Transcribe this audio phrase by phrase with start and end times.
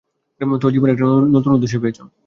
[0.61, 1.05] তোর জীবন একটা
[1.35, 2.01] নতুন উদ্দেশ্য পেয়েছে।